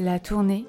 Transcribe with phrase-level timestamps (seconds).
[0.00, 0.64] La tournée.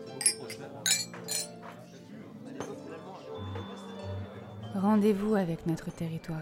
[4.74, 6.38] Rendez-vous avec notre territoire.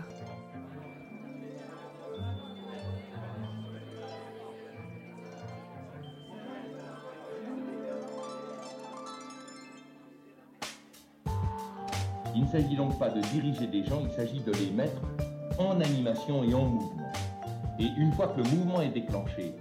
[12.33, 15.01] Il ne s'agit donc pas de diriger des gens, il s'agit de les mettre
[15.60, 17.11] en animation et en mouvement.
[17.79, 19.54] Et une fois que le mouvement est déclenché,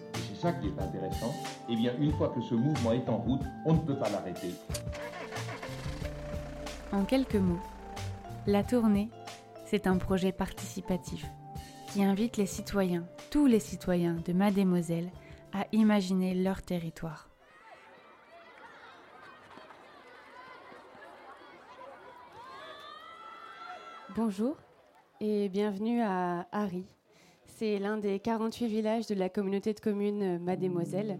[0.46, 1.34] ça qui est intéressant,
[1.68, 4.09] et eh bien une fois que ce mouvement est en route, on ne peut pas
[4.09, 4.54] l'arrêter.
[6.92, 7.59] En quelques mots,
[8.46, 9.10] la tournée,
[9.64, 11.27] c'est un projet participatif
[11.88, 15.10] qui invite les citoyens, tous les citoyens de Mademoiselle,
[15.52, 17.28] à imaginer leur territoire.
[24.15, 24.56] Bonjour
[25.20, 26.87] et bienvenue à Harry.
[27.59, 31.18] C'est l'un des 48 villages de la communauté de communes Mademoiselle.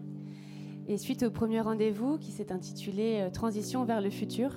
[0.87, 4.51] Et suite au premier rendez-vous qui s'est intitulé euh, Transition vers le futur,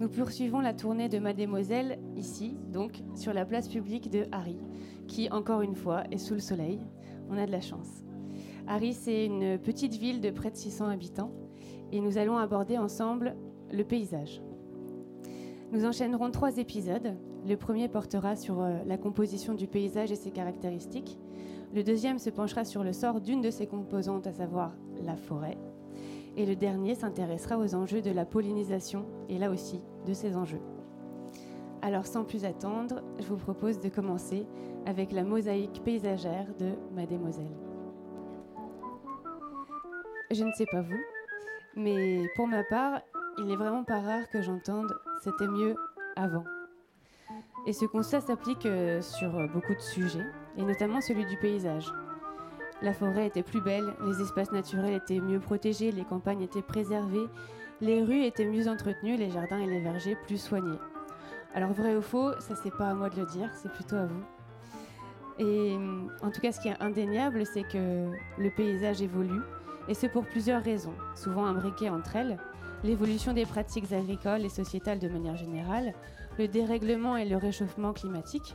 [0.00, 4.58] nous poursuivons la tournée de Mademoiselle ici, donc sur la place publique de Harry,
[5.06, 6.80] qui encore une fois est sous le soleil.
[7.30, 8.02] On a de la chance.
[8.66, 11.30] Harry, c'est une petite ville de près de 600 habitants
[11.92, 13.36] et nous allons aborder ensemble
[13.70, 14.42] le paysage.
[15.70, 17.14] Nous enchaînerons trois épisodes.
[17.46, 21.18] Le premier portera sur euh, la composition du paysage et ses caractéristiques.
[21.74, 25.58] Le deuxième se penchera sur le sort d'une de ses composantes, à savoir la forêt.
[26.36, 30.60] Et le dernier s'intéressera aux enjeux de la pollinisation et là aussi de ces enjeux.
[31.82, 34.46] Alors sans plus attendre, je vous propose de commencer
[34.86, 37.56] avec la mosaïque paysagère de Mademoiselle.
[40.30, 41.00] Je ne sais pas vous,
[41.76, 43.00] mais pour ma part,
[43.38, 45.74] il n'est vraiment pas rare que j'entende c'était mieux
[46.16, 46.44] avant.
[47.64, 51.92] Et ce constat s'applique euh, sur euh, beaucoup de sujets, et notamment celui du paysage.
[52.82, 57.26] La forêt était plus belle, les espaces naturels étaient mieux protégés, les campagnes étaient préservées,
[57.80, 60.78] les rues étaient mieux entretenues, les jardins et les vergers plus soignés.
[61.54, 64.06] Alors vrai ou faux, ça c'est pas à moi de le dire, c'est plutôt à
[64.06, 64.24] vous.
[65.38, 65.76] Et
[66.22, 69.40] en tout cas, ce qui est indéniable, c'est que le paysage évolue,
[69.86, 72.38] et c'est pour plusieurs raisons, souvent imbriquées entre elles
[72.84, 75.94] l'évolution des pratiques agricoles et sociétales de manière générale,
[76.38, 78.54] le dérèglement et le réchauffement climatique.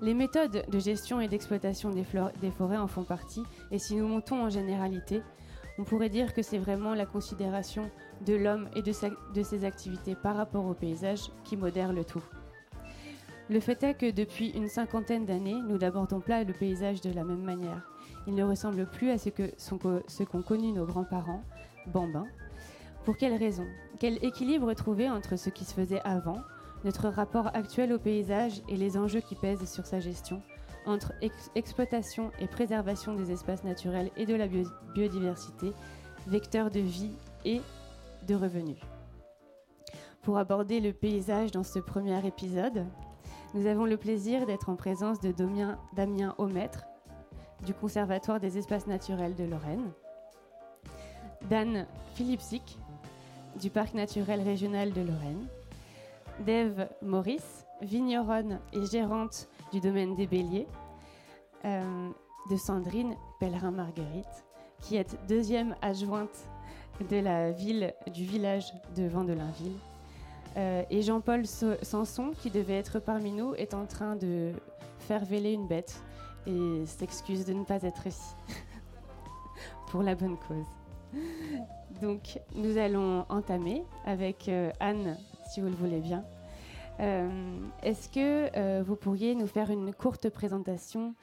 [0.00, 2.04] Les méthodes de gestion et d'exploitation des,
[2.50, 5.22] forêts en font partie, et si nous montons en généralité,
[5.78, 7.90] on pourrait dire que c'est vraiment la considération
[8.24, 8.92] de l'homme et de,
[9.42, 12.22] ses activités par rapport au paysage qui modère le tout.
[13.50, 17.24] Le fait est que depuis une cinquantaine d'années, nous n'abordons pas le paysage de la
[17.24, 17.88] même manière.
[18.26, 19.30] Il ne ressemble plus à ce
[20.24, 21.42] qu'ont connu nos grands-parents,
[21.86, 22.26] bambins,
[23.08, 23.66] pour quelles raisons
[23.98, 26.42] Quel équilibre trouver entre ce qui se faisait avant,
[26.84, 30.42] notre rapport actuel au paysage et les enjeux qui pèsent sur sa gestion,
[30.84, 31.14] entre
[31.54, 34.46] exploitation et préservation des espaces naturels et de la
[34.94, 35.72] biodiversité,
[36.26, 37.14] vecteurs de vie
[37.46, 37.62] et
[38.26, 38.76] de revenus?
[40.20, 42.84] Pour aborder le paysage dans ce premier épisode,
[43.54, 46.84] nous avons le plaisir d'être en présence de Damien, Aumètre
[47.64, 49.92] du Conservatoire des espaces naturels de Lorraine,
[51.48, 52.78] Dan Philipsik
[53.60, 55.46] du Parc naturel régional de Lorraine,
[56.46, 60.66] d'Ève Maurice, vigneronne et gérante du domaine des Béliers,
[61.64, 62.10] euh,
[62.50, 64.44] de Sandrine Pellerin-Marguerite,
[64.80, 66.48] qui est deuxième adjointe
[67.10, 69.78] de la ville, du village de Vendelinville.
[70.56, 74.52] Euh, et Jean-Paul Sanson, qui devait être parmi nous, est en train de
[75.00, 76.00] faire véler une bête
[76.46, 78.34] et s'excuse de ne pas être ici.
[79.90, 80.66] Pour la bonne cause.
[82.00, 85.16] Donc, nous allons entamer avec euh, Anne,
[85.48, 86.24] si vous le voulez bien.
[87.00, 91.14] Euh, est-ce que euh, vous pourriez nous faire une courte présentation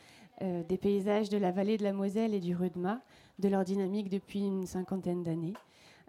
[0.42, 3.00] des paysages de la vallée de la Moselle et du Rudema,
[3.40, 5.54] de leur dynamique depuis une cinquantaine d'années,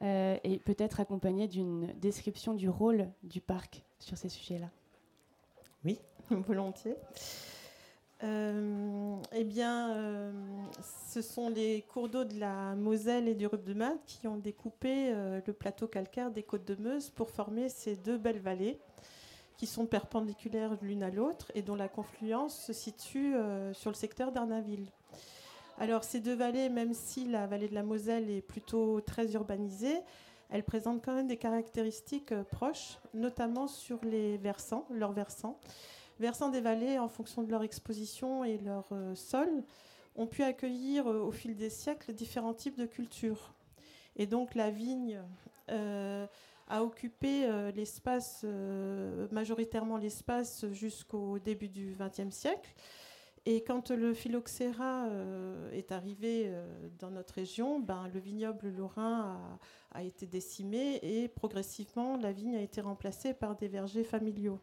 [0.02, 4.68] et peut-être accompagnée d'une description du rôle du parc sur ces sujets-là?
[5.84, 6.00] Oui,
[6.30, 6.96] volontiers.
[8.22, 10.32] Euh, eh bien, euh,
[11.06, 15.40] ce sont les cours d'eau de la Moselle et du Rubdemat qui ont découpé euh,
[15.46, 18.78] le plateau calcaire des côtes de Meuse pour former ces deux belles vallées
[19.58, 23.34] qui sont perpendiculaires l'une à l'autre et dont la confluence se situe
[23.72, 24.86] sur le secteur d'Arnaville.
[25.78, 29.98] Alors, ces deux vallées, même si la vallée de la Moselle est plutôt très urbanisée,
[30.50, 35.58] elles présentent quand même des caractéristiques proches, notamment sur les versants, leurs versants
[36.18, 39.48] versants des vallées, en fonction de leur exposition et leur euh, sol,
[40.14, 43.52] ont pu accueillir euh, au fil des siècles différents types de cultures.
[44.16, 45.20] Et donc la vigne
[45.70, 46.26] euh,
[46.68, 47.46] a occupé
[47.76, 48.44] l'espace,
[49.30, 52.74] majoritairement l'espace jusqu'au début du XXe siècle.
[53.44, 55.06] Et quand le phylloxéra
[55.72, 56.50] est arrivé
[56.98, 59.38] dans notre région, ben, le vignoble lorrain
[59.92, 64.58] a, été décimé et progressivement la vigne a été remplacée par des vergers familiaux.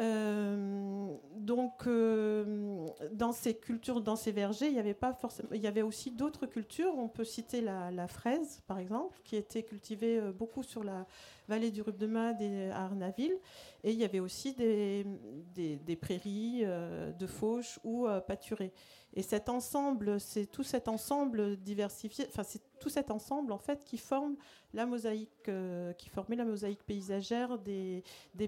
[0.00, 5.60] Euh, donc, euh, dans ces cultures, dans ces vergers, il y avait pas forcément, il
[5.60, 6.92] y avait aussi d'autres cultures.
[6.96, 11.06] On peut citer la, fraise, par exemple, qui était cultivée euh, beaucoup sur la
[11.52, 13.36] vallée du Ruppe-de-Made et à Arnaville.
[13.84, 18.72] Et il y avait aussi des, prairies de fauches ou pâturées.
[19.14, 23.84] Et cet ensemble, c'est tout cet ensemble diversifié, enfin c'est tout cet ensemble en fait
[23.84, 24.36] qui forme
[24.72, 28.02] la mosaïque, euh, qui formait la mosaïque paysagère des,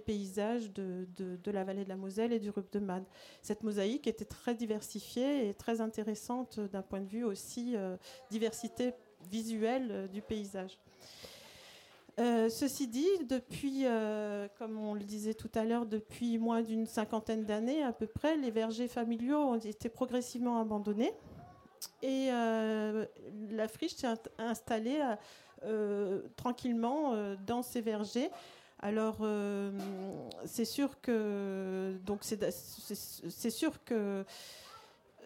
[0.06, 3.04] paysages de, de, la vallée de la Moselle et du Rup de Made.
[3.42, 7.98] Cette mosaïque était très diversifiée et très intéressante d'un point de vue aussi euh,
[8.30, 8.94] diversité
[9.30, 10.78] visuelle euh, du paysage.
[12.20, 16.86] Euh, ceci dit, depuis, euh, comme on le disait tout à l'heure, depuis moins d'une
[16.86, 21.12] cinquantaine d'années à peu près, les vergers familiaux ont été progressivement abandonnés.
[22.02, 23.04] Et euh,
[23.50, 24.08] la friche s'est
[24.38, 25.00] installée
[26.36, 27.14] tranquillement
[27.46, 28.30] dans ces vergers.
[28.80, 29.26] Alors,
[30.44, 34.24] c'est sûr que, donc c'est sûr que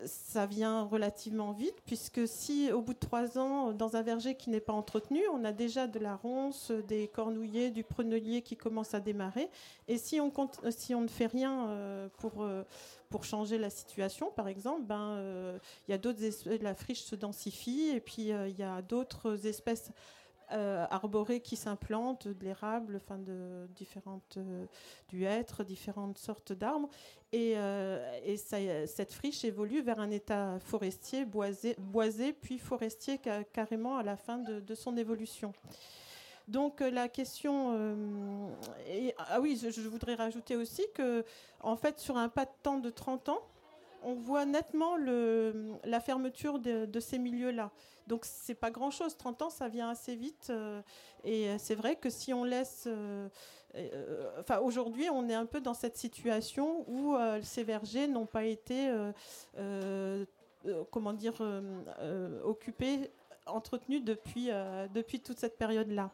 [0.05, 4.50] ça vient relativement vite, puisque si au bout de trois ans, dans un verger qui
[4.50, 8.95] n'est pas entretenu, on a déjà de la ronce, des cornouillers, du prunellier qui commence
[8.95, 9.49] à démarrer,
[9.89, 10.33] et si on,
[10.71, 12.62] si on ne fait rien euh, pour, euh,
[13.11, 16.19] pour changer la situation, par exemple, ben, euh, il y a d'autres
[16.62, 19.91] la friche se densifie, et puis il y a d'autres espèces
[20.53, 24.65] euh, arborées qui s'implantent, de l'érable, de différentes euh,
[25.11, 26.89] du hêtre, différentes sortes d'arbres.
[27.33, 28.37] Et, euh,
[28.87, 33.21] cette friche évolue vers un état forestier, boisé, boisé puis forestier
[33.53, 35.53] carrément à la fin de, son évolution.
[36.47, 38.55] Donc la question...
[39.19, 41.25] ah oui, je, voudrais rajouter aussi que,
[41.61, 43.43] en fait, sur un pas de temps de 30 ans,
[44.03, 47.71] on voit nettement la fermeture de, ces milieux-là.
[48.06, 49.17] Donc c'est pas grand-chose.
[49.17, 50.49] 30 ans, ça vient assez vite.
[50.50, 50.81] Euh,
[51.25, 52.85] et c'est vrai que si on laisse...
[52.87, 53.29] Euh,
[53.75, 58.45] euh, enfin, aujourd'hui, on est un peu dans cette situation où ces vergers n'ont pas
[58.45, 58.91] été,
[60.91, 61.35] comment dire,
[62.44, 63.11] occupés,
[63.47, 64.49] entretenus depuis,
[64.94, 66.11] depuis toute cette période-là.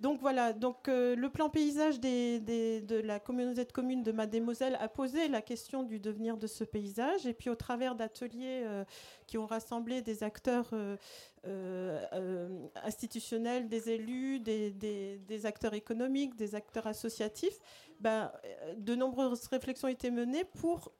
[0.00, 4.88] Donc voilà, donc euh, le plan paysage de la communauté de communes de Mademoiselle a
[4.88, 7.26] posé la question du devenir de ce paysage.
[7.26, 8.84] Et puis au travers d'ateliers euh,
[9.26, 10.68] qui ont rassemblé des acteurs
[11.46, 17.58] euh, institutionnels, des élus, des, acteurs économiques, des acteurs associatifs,
[17.98, 18.30] ben,
[18.76, 20.92] de nombreuses réflexions ont été menées pour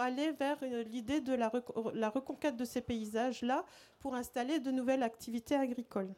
[0.00, 0.58] aller vers
[0.90, 1.52] l'idée de la,
[1.94, 3.64] la, reconquête de ces paysages-là
[4.00, 6.12] pour installer de nouvelles activités agricoles.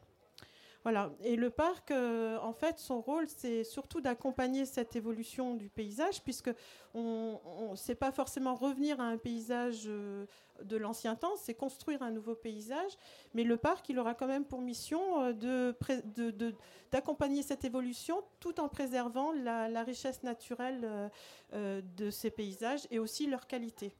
[0.84, 1.10] Voilà.
[1.22, 6.22] Et le parc, euh, en fait, son rôle, c'est surtout d'accompagner cette évolution du paysage,
[6.22, 6.50] puisque
[6.92, 10.26] on, on sait pas forcément revenir à un paysage euh,
[10.62, 12.98] de l'ancien temps, c'est construire un nouveau paysage.
[13.32, 16.54] Mais le parc, il aura quand même pour mission euh, de,
[16.92, 21.10] d'accompagner cette évolution tout en préservant la, richesse naturelle
[21.52, 23.94] de ces paysages et aussi leur qualité.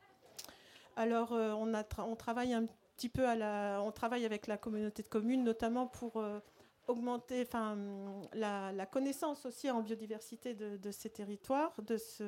[0.97, 2.67] Alors, on, travaille un
[2.97, 6.23] petit peu on travaille avec la communauté de communes, notamment pour
[6.87, 7.79] augmenter enfin,
[8.33, 12.25] la, connaissance aussi en biodiversité de, ces territoires, de ce,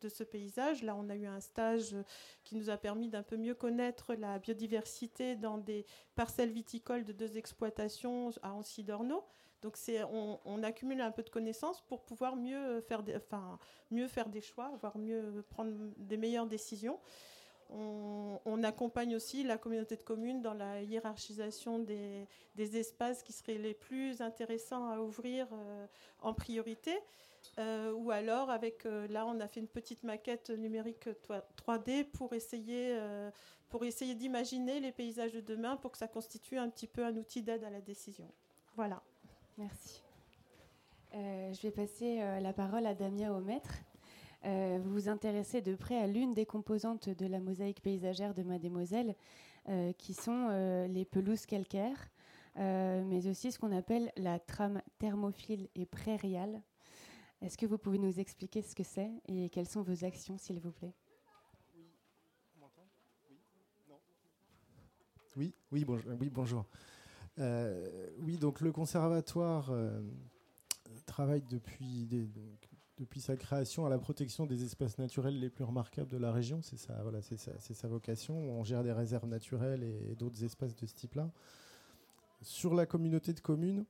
[0.00, 0.82] de ce paysage.
[0.82, 1.96] Là, on a eu un stage
[2.44, 7.12] qui nous a permis d'un peu mieux connaître la biodiversité dans des parcelles viticoles de
[7.12, 9.24] deux exploitations à Ancy-d'Orneau.
[9.62, 9.76] Donc
[10.12, 13.58] on, on, accumule un peu de connaissances pour pouvoir mieux faire enfin,
[13.90, 17.00] mieux faire des choix, voire mieux prendre des meilleures décisions.
[17.70, 23.74] On, accompagne aussi la communauté de communes dans la hiérarchisation des, espaces qui seraient les
[23.74, 25.86] plus intéressants à ouvrir euh,
[26.20, 26.96] en priorité.
[27.58, 31.08] Euh, ou alors, avec euh, là, on a fait une petite maquette numérique
[31.56, 32.98] 3D pour essayer,
[33.68, 37.16] pour essayer d'imaginer les paysages de demain pour que ça constitue un petit peu un
[37.16, 38.28] outil d'aide à la décision.
[38.74, 39.02] Voilà.
[39.58, 40.02] Merci.
[41.12, 43.74] je vais passer la parole à Damien Aumaître.
[44.46, 48.44] Euh, vous vous intéressez de près à l'une des composantes de la mosaïque paysagère de
[48.44, 49.16] Mademoiselle,
[49.68, 52.08] euh, qui sont euh, les pelouses calcaires,
[52.56, 56.62] mais aussi ce qu'on appelle la trame thermophile et prairiale.
[57.42, 60.58] Est-ce que vous pouvez nous expliquer ce que c'est et quelles sont vos actions, s'il
[60.60, 60.94] vous plaît?
[65.36, 66.12] Oui, oui, bonjour.
[66.18, 66.64] Oui, bonjour.
[67.36, 69.70] oui, donc le conservatoire
[71.04, 72.26] travaille depuis des,
[72.98, 76.60] depuis sa création à la protection des espaces naturels les plus remarquables de la région.
[76.62, 78.36] C'est voilà, sa, vocation.
[78.36, 81.30] On gère des réserves naturelles et, d'autres espaces de ce type-là.
[82.42, 83.84] Sur la communauté de communes,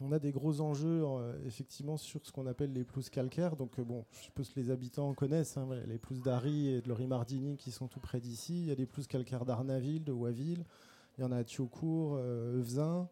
[0.00, 1.04] on a des gros enjeux
[1.44, 3.56] effectivement sur ce qu'on appelle les pelouses calcaires.
[3.56, 7.56] Donc bon, je suppose que les habitants connaissent hein, les pelouses d'Ari et de Lori-Mardini
[7.56, 8.62] qui sont tout près d'ici.
[8.62, 10.64] Il y a les pelouses calcaires d'Arnaville, de Waville.
[11.18, 13.08] Il y en a à Thiocourt, Euvezin.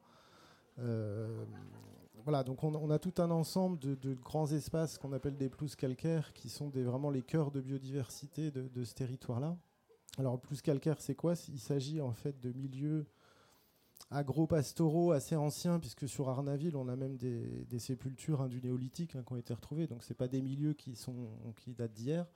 [2.29, 6.35] Voilà, donc on, a tout un ensemble de, grands espaces qu'on appelle des pelouses calcaires
[6.35, 9.57] qui sont vraiment les cœurs de biodiversité de, ce territoire-là.
[10.19, 11.33] Alors, plus calcaire, c'est quoi?
[11.49, 13.07] Il s'agit en fait de milieux
[14.11, 19.23] agro-pastoraux assez anciens, puisque sur Arnaville, on a même des, sépultures hein, du néolithique hein,
[19.27, 19.87] qui ont été retrouvées.
[19.87, 22.27] Donc, ce pas des milieux qui, sont, qui datent d'hier.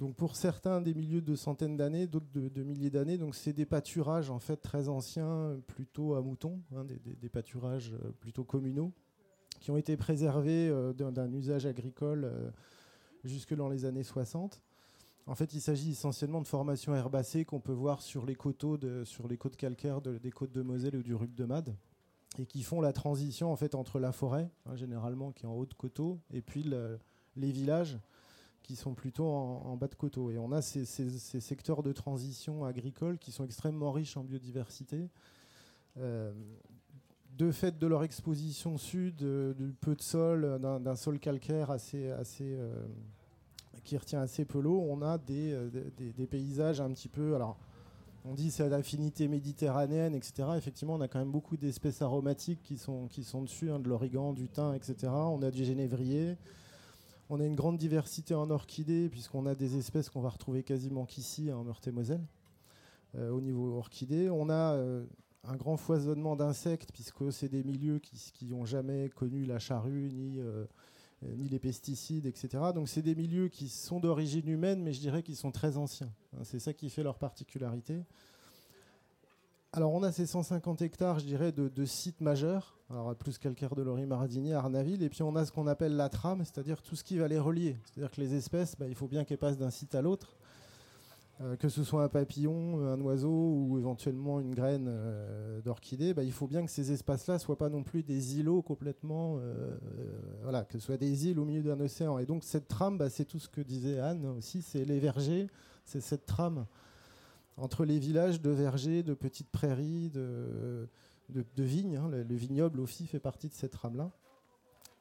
[0.00, 3.18] Donc, pour certains, des milieux de centaines d'années, d'autres de, milliers d'années.
[3.18, 8.10] Donc, c'est des pâturages en fait très anciens, plutôt à moutons, hein, des, pâturages euh,
[8.18, 8.92] plutôt communaux,
[9.60, 12.50] qui ont été préservés euh, d'un usage agricole euh,
[13.24, 14.62] jusque dans les années 60.
[15.26, 18.78] En fait, il s'agit essentiellement de formations herbacées qu'on peut voir sur les coteaux,
[19.38, 21.76] côtes calcaires des côtes de Moselle ou du Ruc de Made,
[22.38, 25.52] et qui font la transition en fait entre la forêt, hein, généralement qui est en
[25.52, 26.64] haut de coteau, et puis
[27.36, 27.98] les villages
[28.62, 30.30] qui sont plutôt en, bas de coteau.
[30.30, 35.08] Et on a ces, secteurs de transition agricole qui sont extrêmement riches en biodiversité.
[35.98, 36.32] Euh,
[37.40, 42.10] de fait de leur exposition sud, euh, du peu de sol, d'un sol calcaire assez,
[42.10, 42.84] assez euh,
[43.82, 47.34] qui retient assez peu l'eau, on a euh, des, des, paysages un petit peu.
[47.34, 47.58] Alors,
[48.26, 50.50] on dit c'est d'affinité méditerranéenne, etc.
[50.56, 53.88] Effectivement, on a quand même beaucoup d'espèces aromatiques qui sont, qui sont dessus, hein, de
[53.88, 55.10] l'origan, du thym, etc.
[55.10, 56.36] On a du génévrier.
[57.32, 61.06] On a une grande diversité en orchidées, puisqu'on a des espèces qu'on va retrouver quasiment
[61.06, 62.26] qu'ici, hein, en Meurthe-et-Moselle,
[63.14, 64.28] euh, au niveau orchidées.
[64.30, 65.06] On a euh,
[65.44, 70.40] un grand foisonnement d'insectes, puisque c'est des milieux qui n'ont jamais connu la charrue, ni
[70.40, 70.64] euh,
[71.22, 72.64] les pesticides, etc.
[72.74, 76.12] Donc c'est des milieux qui sont d'origine humaine, mais je dirais qu'ils sont très anciens.
[76.36, 78.02] Hein, c'est ça qui fait leur particularité.
[79.72, 83.82] Alors on a ces 150 hectares, je dirais, de, sites majeurs, alors plus calcaire de
[83.82, 87.04] Lori Maradini, Arnaville, et puis on a ce qu'on appelle la trame, c'est-à-dire tout ce
[87.04, 87.76] qui va les relier.
[87.84, 90.34] C'est-à-dire que les espèces, bah, il faut bien qu'elles passent d'un site à l'autre.
[91.40, 96.24] Euh, que ce soit un papillon, un oiseau ou éventuellement une graine euh, d'orchidée, bah,
[96.24, 99.78] il faut bien que ces espaces-là soient pas non plus des îlots complètement, euh,
[100.42, 102.18] voilà, que ce soit des îles au milieu d'un océan.
[102.18, 105.46] Et donc cette trame, bah, c'est tout ce que disait Anne aussi, c'est les vergers,
[105.84, 106.66] c'est cette trame
[107.60, 110.88] entre les villages de vergers, de petites prairies, de,
[111.28, 111.96] de, vignes.
[111.96, 112.08] Hein.
[112.08, 114.10] le, vignoble aussi fait partie de cette trame-là.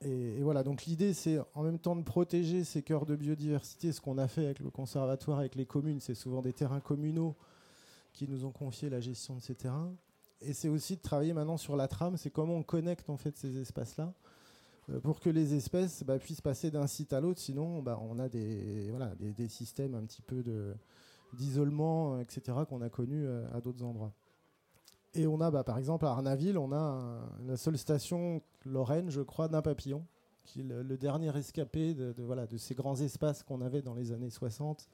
[0.01, 3.91] Et, voilà, donc l'idée, c'est en même temps de protéger ces cœurs de biodiversité.
[3.91, 7.35] Ce qu'on a fait avec le conservatoire, avec les communes, c'est souvent des terrains communaux
[8.13, 9.93] qui nous ont confié la gestion de ces terrains.
[10.41, 13.37] Et c'est aussi de travailler maintenant sur la trame, c'est comment on connecte en fait
[13.37, 14.13] ces espaces-là
[14.89, 17.41] euh, pour que les espèces bah, puissent passer d'un site à l'autre.
[17.41, 20.41] Sinon, bah, on a des, voilà, des, systèmes un petit peu
[21.33, 24.13] d'isolement, etc., qu'on a connus euh, à d'autres endroits.
[25.13, 29.21] Et on a, bah, par exemple, à Arnaville, on a la seule station Lorraine, je
[29.21, 30.05] crois, d'un papillon,
[30.43, 34.11] qui est le, dernier escapé de, voilà, de ces grands espaces qu'on avait dans les
[34.11, 34.87] années 60.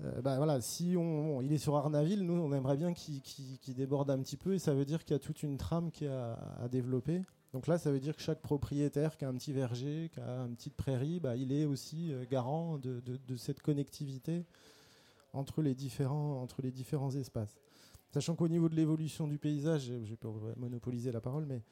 [0.00, 4.10] Euh, bah, voilà, si on, il est sur Arnaville, nous, on aimerait bien qu'il déborde
[4.10, 6.32] un petit peu, et ça veut dire qu'il y a toute une trame qui a
[6.58, 7.22] à développer.
[7.52, 10.40] Donc là, ça veut dire que chaque propriétaire qui a un petit verger, qui a
[10.40, 13.02] une petite prairie, bah, il est aussi euh, garant de,
[13.36, 14.46] cette connectivité
[15.32, 17.56] entre les différents, entre les différents espaces.
[18.10, 21.62] Sachant qu'au niveau de l'évolution du paysage, je vais pas monopoliser la parole, mais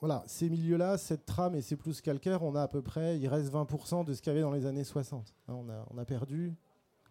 [0.00, 3.28] voilà, ces milieux-là, cette trame et ces plus calcaires, on a à peu près, il
[3.28, 5.34] reste 20% de ce qu'il y avait dans les années 60.
[5.48, 6.54] Hein, on, a, on a perdu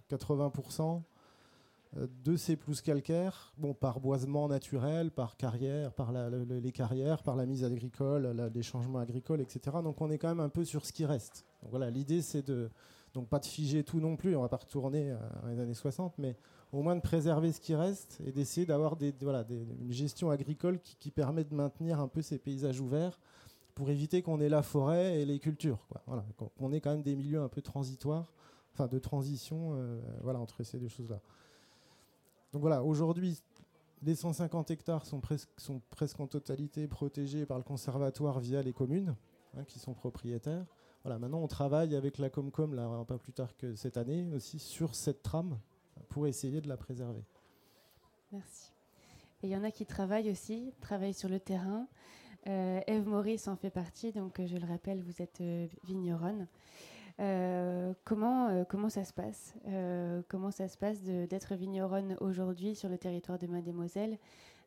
[0.10, 1.01] 80%
[1.98, 7.36] euh, de ces plus calcaires, bon, par boisement naturel, par carrière, par les carrières, par
[7.36, 9.77] la mise agricole, les changements agricoles, etc.
[9.84, 11.46] Donc on est quand même un peu sur ce qui reste.
[11.70, 12.70] Voilà, l'idée c'est de,
[13.18, 15.74] donc pas de figer tout non plus, on va pas retourner euh, dans les années
[15.74, 16.36] 60, mais
[16.72, 21.44] au moins de préserver ce qui reste et d'essayer d'avoir une gestion agricole qui, permet
[21.44, 23.20] de maintenir un peu ces paysages ouverts
[23.74, 25.80] pour éviter qu'on ait la forêt et les cultures.
[26.06, 26.26] Voilà,
[26.60, 28.32] qu'on ait quand même des milieux un peu transitoires,
[28.76, 31.20] enfin de transition euh, voilà, entre ces deux choses-là.
[32.54, 33.42] Donc voilà, aujourd'hui,
[34.04, 38.74] les 150 hectares sont presque, sont presque en totalité protégés par le conservatoire via les
[38.74, 39.16] communes
[39.58, 40.68] hein, qui sont propriétaires.
[41.08, 44.60] Voilà, maintenant on travaille avec la Comcom, là, pas plus tard que cette année, aussi
[44.60, 45.58] sur cette trame
[46.10, 47.24] pour essayer de la préserver.
[48.34, 48.74] Merci.
[49.42, 51.88] Et il y en a qui travaillent aussi, travaillent sur le terrain.
[52.48, 56.46] Euh, Eve Maurice en fait partie, donc euh, je le rappelle, vous êtes euh, vigneronne.
[58.04, 59.56] comment, comment ça se passe
[60.28, 64.20] Comment ça se passe d'être vigneronne aujourd'hui sur le territoire de Mademoiselle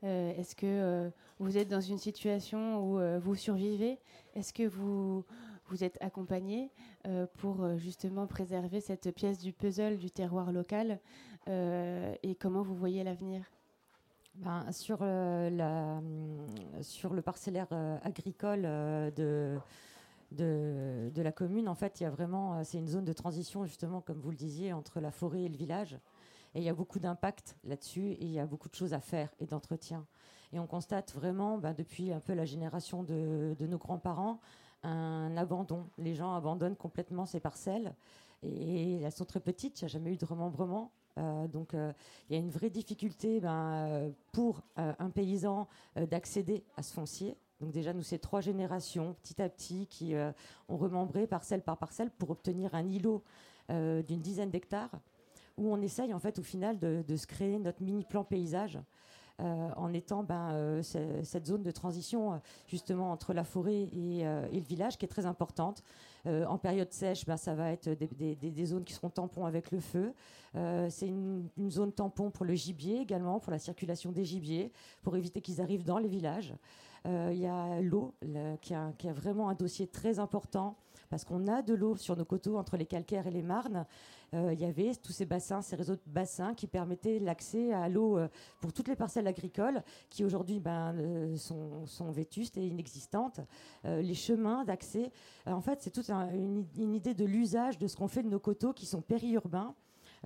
[0.02, 3.98] Est-ce que vous êtes dans une situation où vous survivez?
[4.34, 5.26] Est-ce que vous,
[5.70, 6.70] vous êtes accompagné
[7.06, 10.98] euh, pour euh, justement préserver cette pièce du puzzle du terroir local
[11.48, 13.44] euh, et comment vous voyez l'avenir?
[14.34, 16.00] Ben, sur, la,
[16.82, 17.66] sur le parcellaire
[18.04, 19.58] agricole de,
[20.30, 23.64] de, de, la commune, en fait, il y a vraiment, c'est une zone de transition,
[23.64, 25.98] justement, comme vous le disiez, entre la forêt et le village.
[26.54, 29.00] Et il y a beaucoup d'impact là-dessus et il y a beaucoup de choses à
[29.00, 30.06] faire et d'entretien.
[30.52, 34.40] Et on constate vraiment, ben, depuis un peu la génération de, de nos grands-parents,
[34.82, 35.86] un abandon.
[35.98, 37.94] Les gens abandonnent complètement ces parcelles
[38.42, 40.90] et elles sont très petites, il n'y a jamais eu de remembrement.
[41.18, 41.92] Euh, donc euh,
[42.28, 47.36] il y a une vraie difficulté ben, euh, pour un paysan d'accéder à ce foncier.
[47.60, 50.14] Donc déjà, nous, c'est trois générations, petit à petit, qui
[50.70, 53.22] ont remembré parcelle par parcelle pour obtenir un îlot
[53.68, 54.98] d'une dizaine d'hectares,
[55.58, 58.78] où on essaye, en fait, au final, de, de se créer notre mini-plan paysage
[59.40, 64.22] euh, en étant ben, euh, cette zone de transition euh, justement entre la forêt et,
[64.24, 65.82] le village qui est très importante.
[66.26, 70.12] en période sèche, ben, ça va être des, zones qui seront tampons avec le feu.
[70.88, 74.70] c'est une, zone tampon pour le gibier également, pour la circulation des gibiers,
[75.02, 76.54] pour éviter qu'ils arrivent dans les villages.
[77.06, 78.14] Il y a l'eau
[78.60, 80.76] qui, qui, a vraiment un dossier très important
[81.10, 83.84] parce qu'on a de l'eau sur nos coteaux entre les calcaires et les marnes.
[84.32, 87.88] Euh, il y avait tous ces bassins, ces réseaux de bassins qui permettaient l'accès à
[87.88, 88.28] l'eau euh,
[88.60, 93.40] pour toutes les parcelles agricoles qui aujourd'hui ben, euh, sont, vétustes et inexistantes.
[93.84, 95.12] les chemins d'accès,
[95.46, 98.40] en fait, c'est toute une, une, idée de l'usage de ce qu'on fait de nos
[98.40, 99.74] coteaux qui sont périurbains.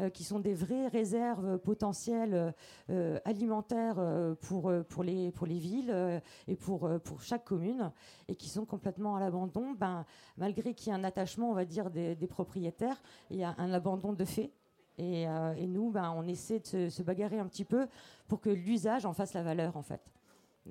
[0.01, 2.53] Euh, qui sont des vraies réserves potentielles
[2.91, 7.93] euh, alimentaires euh, pour, pour, les, pour les villes et pour, pour chaque commune,
[8.27, 10.05] et qui sont complètement à l'abandon, ben,
[10.37, 13.73] malgré qu'il y ait un attachement, on va dire, des, propriétaires, il y a un
[13.73, 14.51] abandon de fait.
[14.99, 15.27] Et,
[15.69, 17.87] nous, ben, on essaie de se, bagarrer un petit peu
[18.27, 20.01] pour que l'usage en fasse la valeur, en fait.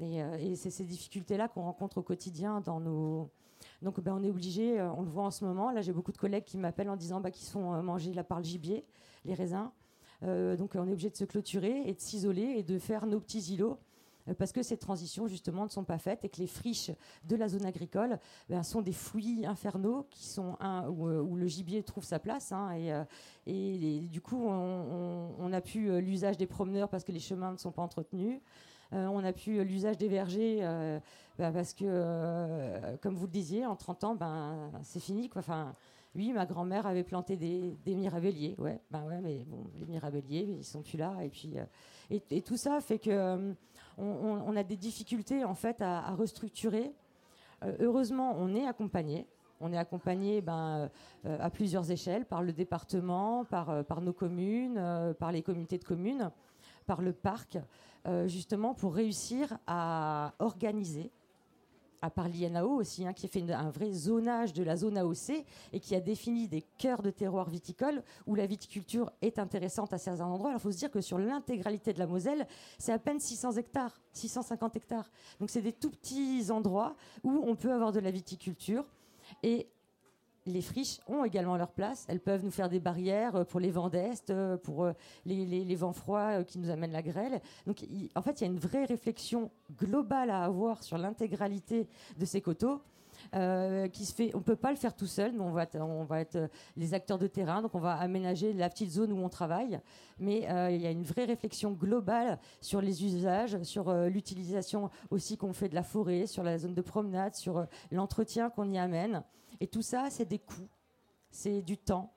[0.01, 3.29] Et, et c'est ces difficultés-là qu'on rencontre au quotidien dans nos,
[3.83, 6.17] donc ben, on est obligé, on le voit en ce moment, là j'ai beaucoup de
[6.17, 8.85] collègues qui m'appellent en disant bah, qu'ils sont mangés là par le gibier
[9.25, 9.69] les raisins.
[10.23, 13.19] Euh, donc on est obligé de se clôturer et de s'isoler et de faire nos
[13.19, 13.77] petits îlots
[14.29, 16.91] euh, parce que ces transitions justement ne sont pas faites et que les friches
[17.25, 21.47] de la zone agricole ben, sont des fouillis infernaux qui sont un, où, euh, le
[21.47, 22.69] gibier trouve sa place hein,
[23.45, 27.71] et, du coup on, a pu l'usage des promeneurs parce que les chemins ne sont
[27.71, 28.39] pas entretenus
[28.93, 30.59] on a pu l'usage des vergers
[31.37, 35.75] ben, parce que comme vous le disiez en 30 ans ben c'est fini quoi enfin
[36.15, 37.95] oui, ma grand-mère avait planté des, des.
[38.59, 41.15] Ouais, ben ouais, mais bon, les mirabelliers, ils sont plus là.
[41.23, 41.65] Et puis, euh,
[42.11, 43.53] et, tout ça fait que euh,
[43.97, 46.93] on, a des difficultés en fait à, restructurer.
[47.63, 49.25] Euh, heureusement, on est accompagné.
[49.59, 50.89] On est accompagné ben,
[51.23, 56.31] à plusieurs échelles, par le département, par, par nos communes, par les communautés de communes,
[56.85, 57.57] par le parc,
[58.27, 61.11] justement pour réussir à organiser
[62.03, 65.45] à part l'INAO aussi, hein, qui a fait un vrai zonage de la zone AOC
[65.71, 69.97] et qui a défini des cœurs de terroir viticole où la viticulture est intéressante à
[69.97, 70.49] certains endroits.
[70.49, 72.45] Alors il faut se dire que sur l'intégralité de la Moselle,
[72.77, 75.09] c'est à peine 600 hectares, 650 hectares.
[75.39, 78.83] Donc c'est des tout petits endroits où on peut avoir de la viticulture.
[79.41, 79.69] Et
[80.45, 82.05] les friches ont également leur place.
[82.07, 84.93] Elles peuvent nous faire des barrières euh, pour les vents d'Est, euh, pour euh,
[85.25, 87.41] les, vents froids qui nous amènent la grêle.
[87.65, 87.83] Donc,
[88.15, 92.41] en fait, il y a une vraie réflexion globale à avoir sur l'intégralité de ces
[92.41, 92.81] coteaux.
[93.91, 95.33] Qui se fait, on peut pas le faire tout seul.
[95.59, 99.11] être, on va être les acteurs de terrain, donc on va aménager la petite zone
[99.11, 99.79] où on travaille.
[100.19, 105.53] Mais il y a une vraie réflexion globale sur les usages, sur l'utilisation aussi qu'on
[105.53, 109.23] fait de la forêt, sur la zone de promenade, sur l'entretien qu'on y amène.
[109.59, 110.69] Et tout ça, c'est des coûts,
[111.31, 112.13] c'est du temps.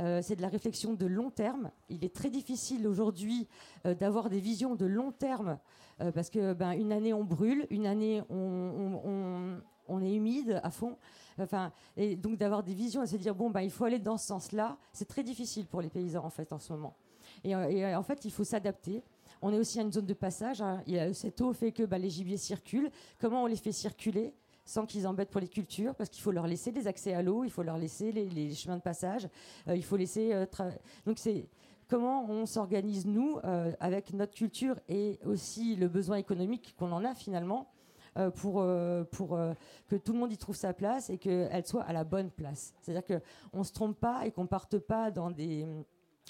[0.00, 1.70] Euh, c'est de la réflexion de long terme.
[1.88, 3.46] Il est très difficile aujourd'hui
[3.86, 5.58] euh, d'avoir des visions de long terme
[6.00, 10.70] euh, parce que ben, une année on brûle, une année on, on, est humide à
[10.70, 10.96] fond.
[11.38, 14.16] Enfin, et donc d'avoir des visions et se dire bon ben il faut aller dans
[14.16, 16.94] ce sens-là, c'est très difficile pour les paysans en fait en ce moment.
[17.42, 19.02] Et, en fait il faut s'adapter.
[19.42, 20.62] On est aussi à une zone de passage.
[20.62, 20.82] Hein.
[21.12, 22.90] cette eau fait que ben, les gibiers circulent.
[23.20, 24.32] Comment on les fait circuler
[24.64, 27.44] sans qu'ils embêtent pour les cultures, parce qu'il faut leur laisser des accès à l'eau,
[27.44, 29.28] il faut leur laisser les, chemins de passage,
[29.68, 30.32] euh, il faut laisser.
[30.32, 30.46] Euh,
[31.06, 31.48] donc c'est
[31.88, 37.04] comment on s'organise nous euh, avec notre culture et aussi le besoin économique qu'on en
[37.04, 37.68] a finalement.
[38.36, 38.64] Pour,
[39.10, 39.38] pour
[39.88, 42.74] que tout le monde y trouve sa place et qu'elle soit à la bonne place.
[42.80, 43.20] C'est-à-dire
[43.52, 45.66] qu'on ne se trompe pas et qu'on parte pas dans des,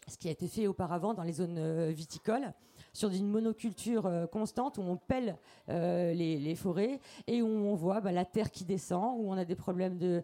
[0.09, 2.53] ce qui a été fait auparavant dans les zones viticoles,
[2.95, 5.37] sur une monoculture euh, constante où on pèle
[5.69, 9.45] euh, les, forêts et où on voit bah, la terre qui descend, où on a
[9.45, 10.23] des problèmes de,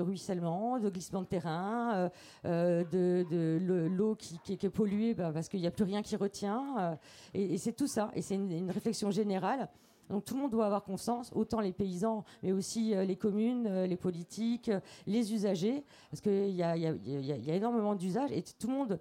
[0.00, 2.10] ruissellement, de glissement de terrain,
[2.44, 6.98] euh, de, l'eau qui, est polluée bah, parce qu'il n'y a plus rien qui retient.
[7.32, 8.10] et, c'est tout ça.
[8.14, 9.68] Et c'est une, réflexion générale
[10.10, 13.96] Donc tout le monde doit avoir conscience, autant les paysans, mais aussi les communes, les
[13.96, 14.70] politiques,
[15.06, 16.74] les usagers, parce qu'il y, a,
[17.54, 19.00] énormément d'usages et tout le monde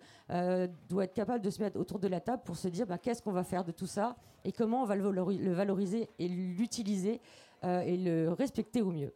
[0.87, 3.21] doit être capable de se mettre autour de la table pour se dire bah, qu'est-ce
[3.21, 7.19] qu'on va faire de tout ça et comment on va le valoriser et l'utiliser
[7.63, 9.13] et le respecter au mieux.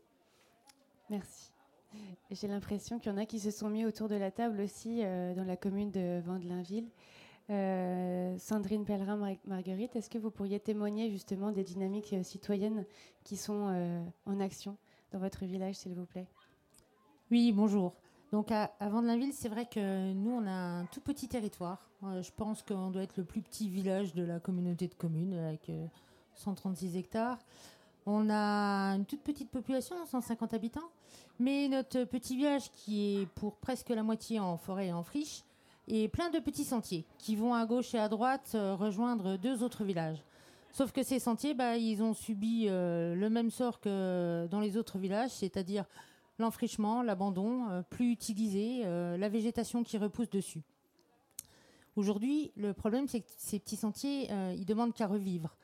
[1.09, 1.51] Merci.
[2.31, 5.01] J'ai l'impression qu'il y en a qui se sont mis autour de la table aussi
[5.03, 6.89] euh, dans la commune de Vandelinville.
[7.49, 12.85] Euh, Sandrine Pellerin-Marguerite, est-ce que vous pourriez témoigner justement des dynamiques euh, citoyennes
[13.23, 14.77] qui sont en action
[15.11, 16.27] dans votre village, s'il vous plaît?
[17.31, 17.93] Oui, bonjour.
[18.31, 21.89] Donc à, à Vandelinville, c'est vrai que nous, on a un tout petit territoire.
[22.01, 25.71] je pense qu'on doit être le plus petit village de la communauté de communes avec
[26.35, 27.39] 136 hectares.
[28.05, 30.89] On a une toute petite population, 150 habitants,
[31.39, 35.43] mais notre petit village qui est pour presque la moitié en forêt et en friche
[35.87, 39.63] est plein de petits sentiers qui vont à gauche et à droite euh, rejoindre deux
[39.63, 40.23] autres villages.
[40.71, 44.77] Sauf que ces sentiers, bah, ils ont subi euh, le même sort que dans les
[44.77, 45.85] autres villages, c'est-à-dire
[46.37, 50.63] l'enfrichement, l'abandon, euh, plus utilisé, la végétation qui repousse dessus.
[51.95, 55.55] Aujourd'hui, le problème, c'est que ces petits sentiers, ils demandent qu'à revivre.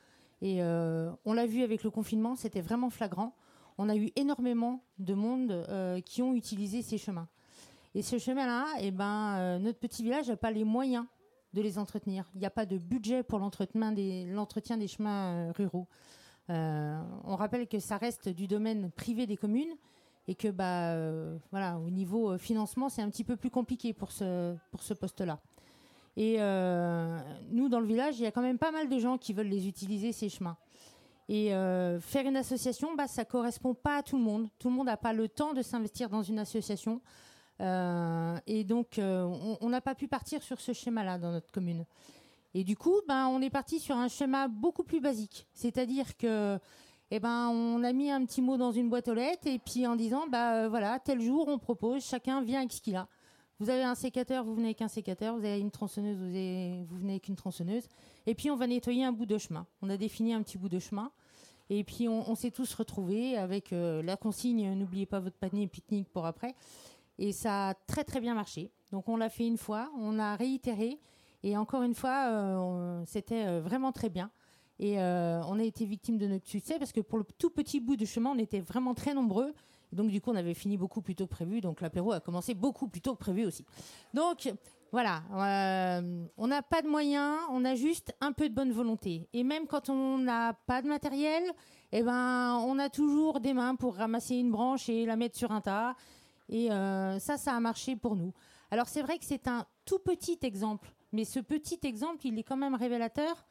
[0.42, 3.36] Et on l'a vu avec le confinement, c'était vraiment flagrant.
[3.78, 7.28] On a eu énormément de monde qui ont utilisé ces chemins.
[7.94, 11.06] Et ces chemins-là, eh ben, euh, notre petit village n'a pas les moyens
[11.54, 12.30] de les entretenir.
[12.36, 15.88] Il n'y a pas de budget pour l'entretien des, chemins ruraux.
[16.48, 19.76] on rappelle que ça reste du domaine privé des communes
[20.28, 20.96] et que bah
[21.50, 25.22] voilà au niveau financement c'est un petit peu plus compliqué pour ce pour ce poste
[25.22, 25.40] là
[26.18, 27.20] et euh,
[27.52, 29.48] nous, dans le village, il y a quand même pas mal de gens qui veulent
[29.48, 30.58] les utiliser, ces chemins.
[31.30, 34.50] Et euh, faire une association, bah, ça correspond pas à tout le monde.
[34.60, 37.02] Tout le monde n'a pas le temps de s'investir dans une association.
[37.62, 41.86] Euh, et donc, on n'a pas pu partir sur ce schéma-là dans notre commune.
[42.54, 45.48] Et du coup, ben, on est parti sur un schéma beaucoup plus basique.
[45.54, 46.60] C'est-à-dire que,
[47.10, 49.88] eh ben, on a mis un petit mot dans une boîte aux lettres et puis
[49.88, 53.08] en disant, bah voilà, tel jour, on propose, chacun vient avec ce qu'il a.
[53.62, 55.38] Vous avez un sécateur, vous venez avec un sécateur.
[55.38, 57.84] Vous avez une tronçonneuse, vous, vous venez avec une tronçonneuse.
[58.26, 59.68] Et puis on va nettoyer un bout de chemin.
[59.84, 61.12] On a défini un petit bout de chemin.
[61.70, 66.10] Et puis on, s'est tous retrouvés avec euh, la consigne n'oubliez pas votre panier pique-nique
[66.10, 66.56] pour après.
[67.22, 68.72] Et ça a très très bien marché.
[68.92, 71.00] Donc on l'a fait une fois, on a réitéré.
[71.44, 74.32] Et encore une fois, euh, c'était euh, vraiment très bien.
[74.80, 77.96] Et on a été victime de notre succès parce que pour le tout petit bout
[77.96, 79.54] de chemin, on était vraiment très nombreux.
[79.92, 81.62] Donc du coup, on avait fini beaucoup plus tôt que prévu.
[81.62, 83.64] Donc l'apéro a commencé beaucoup plus tôt que prévu aussi.
[84.16, 84.52] Donc
[84.92, 89.30] voilà, euh, on n'a pas de moyens, on a juste un peu de bonne volonté.
[89.32, 91.44] Et même quand on n'a pas de matériel,
[91.94, 95.52] eh ben, on a toujours des mains pour ramasser une branche et la mettre sur
[95.52, 95.96] un tas.
[96.52, 98.34] Et euh, ça, ça a marché pour nous.
[98.70, 102.44] Alors c'est vrai que c'est un tout petit exemple, mais ce petit exemple, il est
[102.44, 103.46] quand même révélateur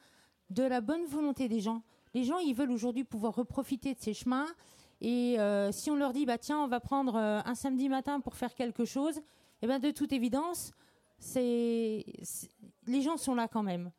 [0.51, 1.83] de la bonne volonté des gens.
[2.15, 4.47] Les gens, ils veulent aujourd'hui pouvoir reprofiter de ces chemins.
[5.01, 8.21] Et euh, si on leur dit, bah tiens, on va prendre euh, un samedi matin
[8.21, 9.21] pour faire quelque chose,
[9.63, 10.73] eh ben de toute évidence,
[11.35, 12.05] les
[13.03, 13.91] gens sont là quand même.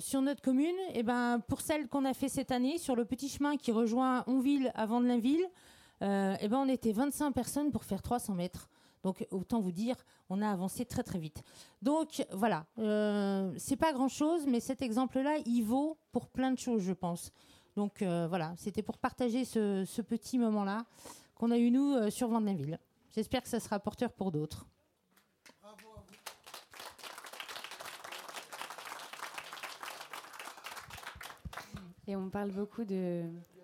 [0.00, 3.28] Sur notre commune, eh ben pour celle qu'on a fait cette année, sur le petit
[3.28, 5.44] chemin qui rejoint Onville à Vandelinville,
[6.02, 8.68] et eh ben on était 25 personnes pour faire 300 mètres.
[9.04, 9.96] Donc autant vous dire,
[10.28, 11.42] on a avancé très très vite.
[11.80, 12.66] Donc voilà,
[13.56, 17.32] c'est pas grand chose, mais cet exemple-là, il vaut pour plein de choses, je pense.
[17.76, 20.84] Donc euh, voilà, c'était pour partager ce, petit moment-là
[21.34, 22.78] qu'on a eu nous euh, sur Vandenville.
[23.14, 24.66] J'espère que ça sera porteur pour d'autres.
[32.08, 32.84] Et on parle beaucoup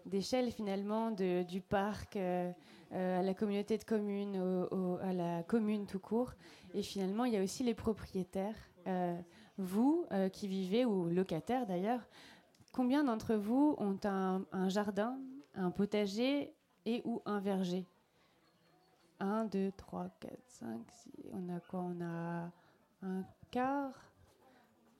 [0.09, 2.51] d'échelle finalement, du parc euh,
[2.93, 4.37] à la communauté de communes,
[5.03, 6.33] à la commune tout court.
[6.75, 8.57] Et finalement, il y a aussi les propriétaires.
[9.59, 12.01] vous qui vivez, ou locataires d'ailleurs,
[12.73, 15.19] Combien d'entre vous ont un, jardin,
[15.55, 16.55] un potager
[16.87, 17.87] et ou un verger?
[19.21, 21.11] 1, 2, 3, 4, 5, 6.
[21.33, 21.81] On a quoi?
[21.81, 22.53] On a
[23.03, 24.13] un quart,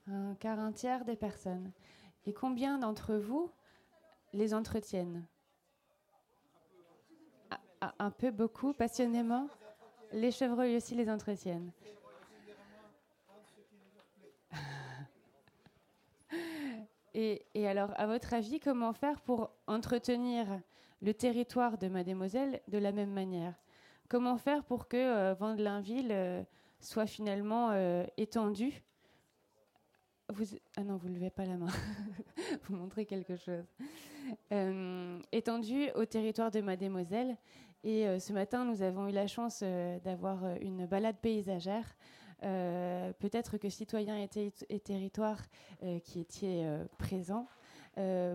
[0.07, 1.71] un quart, un tiers des personnes.
[2.25, 3.49] Et combien d'entre vous
[4.33, 5.25] les entretiennent
[7.99, 9.47] Un peu, beaucoup, passionnément
[10.11, 11.71] Les chevreuils aussi les entretiennent.
[17.13, 20.59] Et, alors, à votre avis, comment faire pour entretenir
[21.01, 23.53] le territoire de Mademoiselle de la même manière?
[24.09, 26.43] Comment faire pour que euh, euh,
[26.79, 28.81] soit finalement euh, étendu
[30.29, 31.67] vous, Ah non, vous ne levez pas la main.
[32.63, 33.65] vous montrez quelque chose.
[35.31, 37.37] Étendu au territoire de Mademoiselle.
[37.83, 39.63] Et ce matin, nous avons eu la chance
[40.03, 41.95] d'avoir une balade paysagère
[42.43, 45.41] euh, peut-être que citoyens et, territoires
[45.83, 47.47] euh, qui euh, présents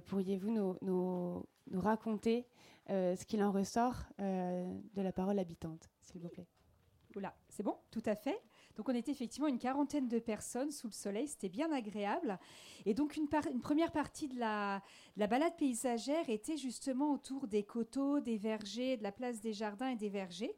[0.06, 2.46] pourriez-vous nous, nous, nous raconter
[2.86, 6.46] ce qu'il en ressort de la parole habitante, s'il vous plaît?
[7.16, 8.38] Oula, c'est bon, tout à fait.
[8.76, 12.38] Donc on était effectivement une quarantaine de personnes sous le soleil, c'était bien agréable.
[12.86, 14.82] Et donc une, première partie de la,
[15.16, 19.96] balade paysagère était justement autour des coteaux, des vergers, de la place des jardins et
[19.96, 20.56] des vergers.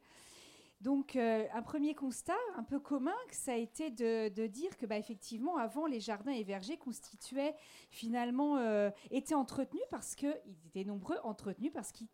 [0.83, 4.98] Donc euh, un premier constat un peu commun, ça a été de, dire que bah,
[4.98, 7.55] effectivement avant les jardins et vergers constituaient
[7.90, 12.09] finalement euh, étaient entretenus parce qu'ils étaient nombreux entretenus parce qu'ils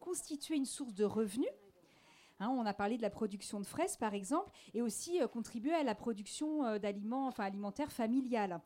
[0.00, 1.50] constituaient une source de revenus
[2.40, 5.72] Hein, on a parlé de la production de fraises, par exemple, et aussi euh, contribuer
[5.72, 8.60] à la production euh, d'aliments enfin, alimentaires familiales.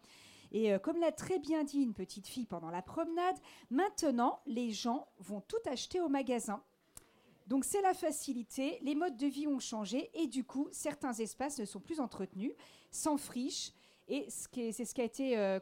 [0.53, 3.37] Et euh, comme l'a très bien dit une petite fille pendant la promenade,
[3.71, 6.63] maintenant, les gens vont tout acheter au magasin.
[7.47, 11.59] Donc c'est la facilité, les modes de vie ont changé et du coup, certains espaces
[11.59, 12.53] ne sont plus entretenus,
[12.91, 13.73] sans friche.
[14.11, 15.59] Et c'est ce qui a été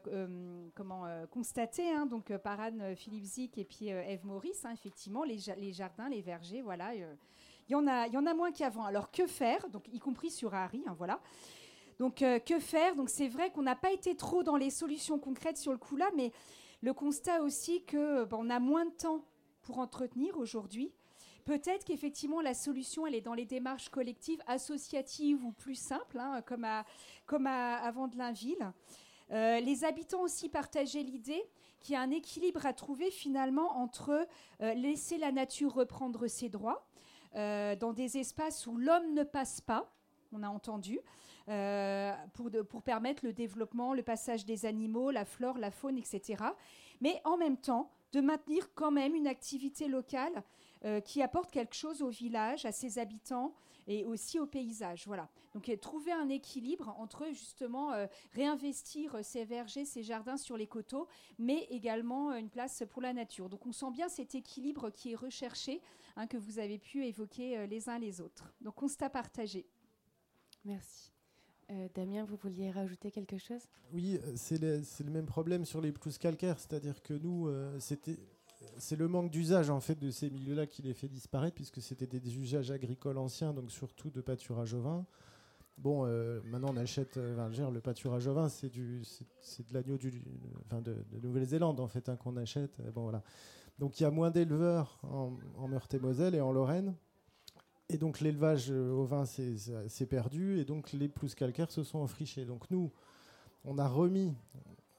[1.31, 5.39] constaté hein, donc, par Anne Philippe Zic et puis Eve Maurice, hein, effectivement, les,
[5.73, 6.93] jardins, les vergers, voilà
[7.69, 8.85] il y en a, il y en a moins qu'avant.
[8.85, 9.69] Alors que faire?
[9.71, 11.21] Donc y compris sur Harry, hein, voilà.
[11.99, 12.95] Donc euh, que faire?
[12.95, 15.97] Donc c'est vrai qu'on n'a pas été trop dans les solutions concrètes sur le coup
[15.97, 16.33] là, mais
[16.83, 19.25] le constat aussi que ben, on a moins de temps
[19.63, 20.93] pour entretenir aujourd'hui.
[21.45, 26.43] Peut-être qu'effectivement la solution elle est dans les démarches collectives, associatives ou plus simples, hein,
[26.43, 26.85] comme à
[27.25, 27.93] comme à.
[29.33, 31.43] Euh, les habitants aussi partageaient l'idée
[31.81, 34.27] qu'il y a un équilibre à trouver finalement entre
[34.61, 36.87] laisser la nature reprendre ses droits,
[37.35, 39.93] dans des espaces où l'homme ne passe pas,
[40.33, 41.01] on a entendu,
[41.49, 46.43] euh, pour, pour, permettre le développement, le passage des animaux, la flore, la faune, etc.
[47.01, 50.43] Mais en même temps, de maintenir quand même une activité locale
[50.85, 53.55] euh, qui apporte quelque chose au village, à ses habitants
[53.87, 55.05] et aussi au paysage.
[55.07, 55.29] Voilà.
[55.55, 57.93] Donc trouver un équilibre entre justement
[58.33, 61.07] réinvestir ces vergers, ces jardins sur les coteaux,
[61.39, 63.49] mais également une place pour la nature.
[63.49, 65.81] Donc on sent bien cet équilibre qui est recherché
[66.17, 68.51] Hein, que vous avez pu évoquer euh, les uns les autres.
[68.63, 69.67] Donc constat partagé.
[70.65, 71.13] Merci.
[71.71, 73.61] Euh, Damien, vous vouliez rajouter quelque chose?
[73.93, 78.19] Oui, euh, c'est le, le, même problème sur les pelouses calcaires, c'est-à-dire que nous, c'était
[78.79, 82.07] c'est le manque d'usage en fait de ces milieux-là qui les fait disparaître, puisque c'était
[82.07, 85.05] des, usages agricoles anciens, donc surtout de pâturage au vin.
[85.79, 86.07] Bon,
[86.45, 89.03] maintenant on achète, le pâturage au vin, c'est du,
[89.43, 90.23] c'est de l'agneau du,
[90.65, 92.81] enfin de, Nouvelle-Zélande en fait hein, qu'on achète.
[92.95, 93.23] Bon voilà.
[93.79, 96.95] Donc il y a moins d'éleveurs en, Meurthe-et-Moselle et en Lorraine.
[97.89, 101.99] Et donc l'élevage euh, au vin s'est perdu et donc les plus calcaires se sont
[101.99, 102.45] enfrichés.
[102.45, 102.91] Donc nous,
[103.65, 104.35] on a remis,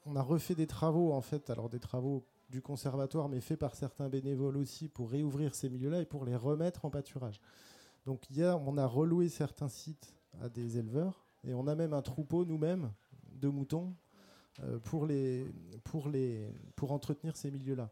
[0.06, 3.74] on a refait des travaux en fait, alors des travaux du conservatoire, mais faits par
[3.74, 7.40] certains bénévoles aussi pour réouvrir ces milieux-là et pour les remettre en pâturage.
[8.06, 12.02] Donc hier, on a reloué certains sites à des éleveurs et on a même un
[12.02, 12.90] troupeau nous-mêmes
[13.32, 13.94] de moutons
[14.62, 15.46] euh, pour, les,
[15.84, 17.90] pour, les, pour entretenir ces milieux-là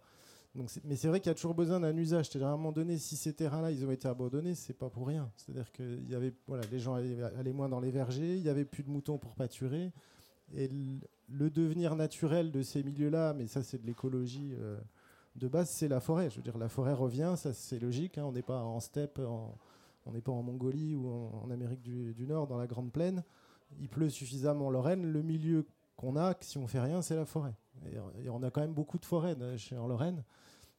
[0.85, 2.29] mais c'est vrai qu'il y a toujours besoin d'un usage.
[2.29, 5.07] C'est-à-dire à un moment donné, si ces terrains-là, ils ont été abandonnés, c'est pas pour
[5.07, 5.31] rien.
[5.37, 8.65] C'est-à-dire que y avait, voilà, les gens allaient, moins dans les vergers, il y avait
[8.65, 9.93] plus de moutons pour pâturer,
[10.55, 10.71] et
[11.29, 14.79] le, devenir naturel de ces milieux-là, mais ça c'est de l'écologie euh,
[15.37, 16.31] de base, c'est la forêt.
[16.31, 18.19] Je veux dire, la forêt revient, ça c'est logique.
[18.19, 18.25] Hein.
[18.25, 22.47] on n'est pas en steppe, on n'est pas en Mongolie ou en, Amérique du, Nord,
[22.47, 23.23] dans la Grande Plaine.
[23.81, 25.05] Il pleut suffisamment en Lorraine.
[25.05, 27.55] Le milieu qu'on a, si on fait rien, c'est la forêt.
[28.23, 29.37] Et, on a quand même beaucoup de forêts
[29.79, 30.23] en Lorraine.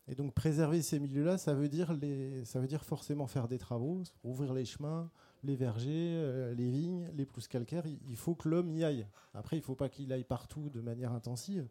[0.08, 4.64] Et donc préserver ces milieux-là, ça ça veut dire forcément faire des travaux, ouvrir les
[4.64, 5.10] chemins,
[5.44, 7.86] les vergers, euh, les vignes, les pelouses calcaires.
[7.86, 9.08] Il faut que l'homme y aille.
[9.34, 11.68] Après, il ne faut pas qu'il aille partout de manière intensive.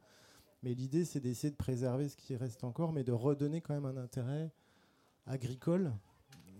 [0.62, 3.84] Mais l'idée, c'est d'essayer de préserver ce qui reste encore, mais de redonner quand même
[3.84, 4.50] un intérêt
[5.26, 5.92] agricole,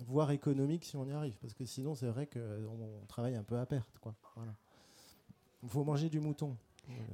[0.07, 1.37] voire économique si on y arrive.
[1.41, 3.99] Parce que sinon, c'est vrai qu'on travaille un peu à perte.
[4.01, 4.15] Quoi.
[4.35, 4.55] Voilà.
[5.63, 6.57] Il faut manger du mouton.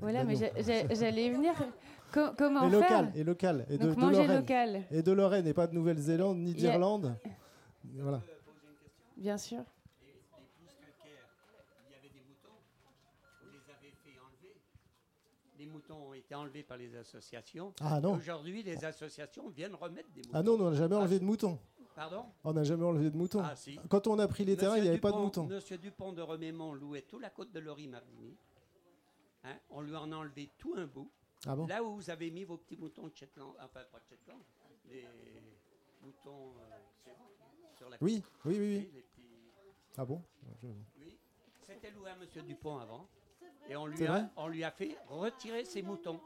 [0.00, 0.34] Voilà, mais
[0.94, 1.54] j'allais venir.
[2.10, 3.66] comment et local, Et local.
[3.70, 4.82] Et de, manger local.
[4.90, 7.16] Et de Lorraine, et pas de Nouvelle-Zélande, ni d'Irlande.
[7.96, 8.22] Voilà.
[9.16, 9.64] Bien sûr.
[15.62, 17.72] les moutons ont été enlevés par les associations.
[17.80, 18.14] Ah non.
[18.14, 20.30] Aujourd'hui, les associations viennent remettre des moutons.
[20.34, 21.58] Ah non, on n'a jamais enlevé de moutons.
[21.94, 22.24] Pardon?
[22.44, 23.42] On n'a jamais enlevé de moutons.
[23.44, 23.78] Ah, si.
[23.88, 25.46] Quand on a pris les terrains, il n'y avait pas de moutons.
[25.46, 28.36] Monsieur Dupont de Remémont louait toute la côte de Lori-Marigny.
[29.44, 31.10] Hein, on lui en a enlevé tout un bout.
[31.46, 34.38] Ah Là où vous avez mis vos petits moutons de Shetland, enfin pas de Shetland,
[34.88, 35.04] les
[36.00, 37.10] moutons euh,
[37.76, 39.02] sur la oui, oui, oui, oui.
[39.98, 40.22] Ah bon?
[40.98, 41.18] Oui,
[41.66, 42.44] c'était loué à M.
[42.46, 43.08] Dupont avant.
[43.68, 46.20] Et on lui, a, on lui a fait retirer ses moutons.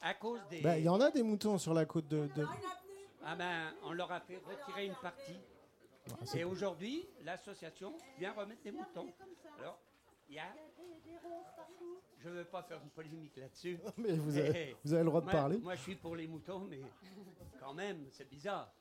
[0.00, 0.60] À cause des.
[0.60, 2.28] Ben, il y en a des moutons sur la côte de.
[3.24, 5.38] Ah ben, on leur a fait retirer une partie.
[6.10, 9.06] Ah, et aujourd'hui, l'association vient remettre des moutons.
[9.60, 9.78] Alors,
[10.28, 10.46] Il y a
[12.18, 13.78] Je ne veux pas faire une polémique là-dessus.
[13.96, 15.58] Mais vous avez, vous avez le droit de Moi- parler.
[15.58, 16.80] Moi, je suis pour les moutons, mais
[17.60, 18.72] quand même, c'est bizarre.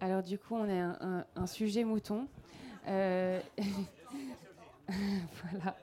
[0.00, 2.28] Alors du coup, on a un, un- un sujet mouton.
[2.86, 3.40] Euh,
[5.42, 5.76] voilà.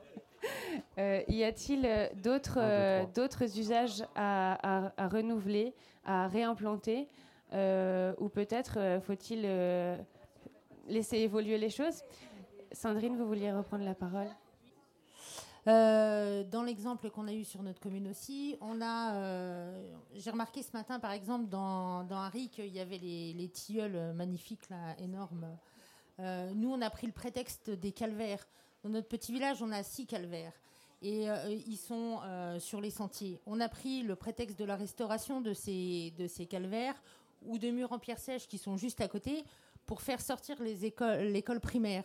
[0.98, 5.74] Euh, y a-t-il euh, d'autres euh, d'autres usages à, à- à renouveler,
[6.06, 7.08] à réimplanter
[7.54, 9.98] euh, Ou peut-être faut-il euh,
[10.88, 12.04] laisser évoluer les choses?
[12.72, 14.28] Sandrine, vous vouliez reprendre la parole?
[15.68, 20.62] Euh, dans l'exemple qu'on a eu sur notre commune aussi, on a, euh, j'ai remarqué
[20.62, 24.96] ce matin par exemple dans, dans Harry qu'il y avait les, les tilleuls magnifiques là,
[25.00, 25.48] énormes.
[26.20, 28.46] Euh, nous, on a pris le prétexte des calvaires.
[28.86, 30.54] Dans notre petit village, on a six calvaires
[31.02, 33.40] et euh, ils sont euh, sur les sentiers.
[33.48, 36.14] On a pris le prétexte de la restauration de ces,
[36.48, 36.94] calvaires
[37.42, 39.44] ou de murs en pierre sèche qui sont juste à côté
[39.88, 42.04] pour faire sortir l'école primaire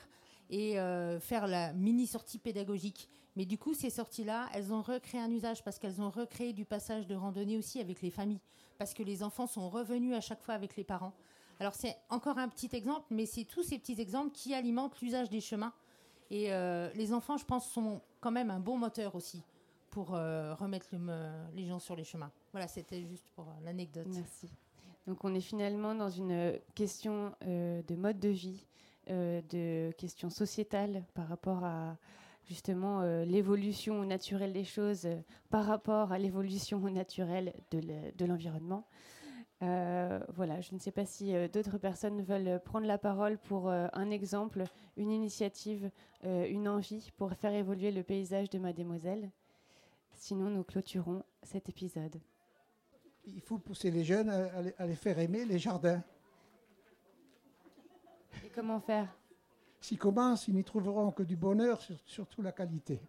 [0.48, 3.10] et euh, faire la mini sortie pédagogique.
[3.36, 6.64] Mais du coup, ces sorties-là, elles ont recréé un usage parce qu'elles ont recréé du
[6.64, 8.40] passage de randonnée aussi avec les familles,
[8.78, 11.12] parce que les enfants sont revenus à chaque fois avec les parents.
[11.58, 15.28] Alors c'est encore un petit exemple, mais c'est tous ces petits exemples qui alimentent l'usage
[15.28, 15.74] des chemins.
[16.30, 19.42] Et euh, les enfants, je pense, sont quand même un bon moteur aussi
[19.90, 22.30] pour euh, remettre me- les gens sur les chemins.
[22.52, 24.06] Voilà, c'était juste pour euh, l'anecdote.
[24.08, 24.48] Merci.
[25.06, 28.64] Donc on est finalement dans une question euh, de mode de vie,
[29.08, 31.96] euh, de questions sociétales par rapport à
[32.44, 35.16] justement euh, l'évolution naturelle des choses euh,
[35.48, 38.84] par rapport à l'évolution naturelle de le- de l'environnement.
[39.62, 43.68] Euh, voilà, je ne sais pas si euh, d'autres personnes veulent prendre la parole pour
[43.68, 44.64] euh, un exemple,
[44.96, 45.90] une initiative,
[46.24, 49.30] une envie pour faire évoluer le paysage de Mademoiselle.
[50.14, 52.20] Sinon, nous clôturons cet épisode.
[53.26, 56.02] Il faut pousser les jeunes à, les- à les faire aimer les jardins.
[58.44, 59.08] Et comment faire?
[59.80, 63.00] S'ils commencent, ils n'y trouveront que du bonheur, sur- surtout la qualité.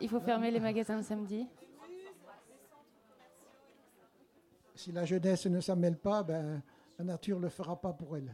[0.00, 1.48] Il faut fermer les magasins le samedi?
[4.78, 6.62] Si la jeunesse ne s'en mêle pas, ben,
[7.00, 8.32] la nature ne le fera pas pour elle.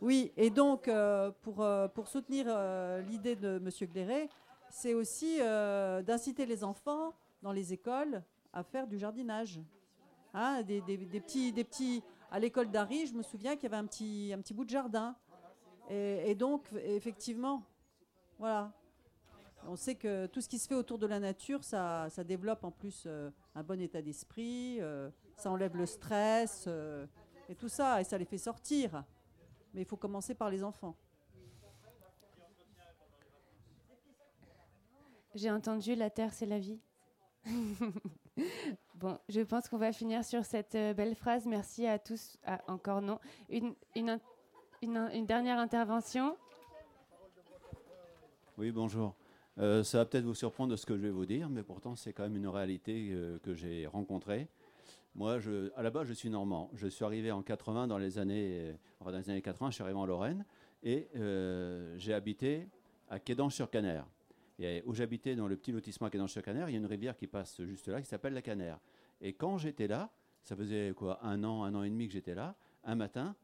[0.00, 3.68] Oui, et donc euh, pour, euh, pour soutenir euh, l'idée de M.
[3.92, 4.30] Gléré,
[4.70, 5.36] c'est aussi
[6.06, 8.22] d'inciter les enfants dans les écoles
[8.54, 9.60] à faire du jardinage.
[10.32, 13.86] Hein, des, petits, des petits, à l'école d'Harry, je me souviens qu'il y avait un
[13.86, 15.14] petit, bout de jardin.
[15.90, 17.62] Et donc, effectivement,
[18.38, 18.72] voilà.
[19.66, 22.64] On sait que tout ce qui se fait autour de la nature, ça, ça développe
[22.64, 27.06] en plus euh, un bon état d'esprit, euh, ça enlève le stress euh,
[27.48, 29.04] et tout ça, et ça les fait sortir.
[29.74, 30.96] Mais il faut commencer par les enfants.
[35.34, 36.80] J'ai entendu la terre, c'est la vie.
[38.94, 41.46] bon, je pense qu'on va finir sur cette belle phrase.
[41.46, 42.36] Merci à tous.
[42.44, 43.20] Ah, encore non.
[43.48, 44.20] Une, une, in-
[44.82, 46.36] une in- une dernière intervention.
[48.58, 49.14] Oui, bonjour.
[49.58, 51.96] Euh, ça va peut-être vous surprendre de ce que je vais vous dire, mais pourtant
[51.96, 54.48] c'est quand même une réalité euh, que j'ai rencontrée.
[55.16, 55.38] Moi,
[55.74, 56.70] à la base, je suis normand.
[56.74, 58.72] Je suis arrivé en 80 dans les années, euh,
[59.04, 60.44] dans les années 80, je suis arrivé en Lorraine
[60.82, 61.08] et
[61.98, 62.68] j'ai habité
[63.10, 64.02] à Quédange-sur-Caner.
[64.58, 67.26] Et où j'habitais dans le petit lotissement à Quédange-sur-Caner, il y a une rivière qui
[67.26, 68.76] passe juste là qui s'appelle la Caner.
[69.20, 70.10] Et quand j'étais là,
[70.42, 73.34] ça faisait quoi, un an, un an et demi que j'étais là, un matin,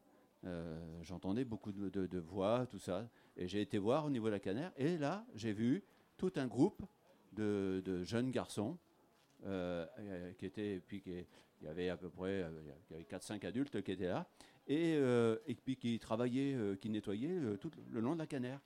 [1.01, 3.07] j'entendais beaucoup de, voix, tout ça.
[3.35, 4.69] Et j'ai été voir au niveau de la Caner.
[4.77, 5.83] Et là, j'ai vu
[6.17, 6.83] tout un groupe
[7.33, 8.77] de, de jeunes garçons
[9.45, 11.25] euh, euh, qui étaient, puis qui-
[11.61, 12.49] il y avait à peu près euh,
[12.89, 14.27] il y avait 4-5 adultes qui étaient là,
[14.67, 18.27] et, euh, et puis qui travaillaient, euh, qui nettoyaient euh, tout le long de la
[18.27, 18.57] Caner.